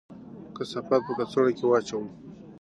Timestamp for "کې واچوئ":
1.57-2.07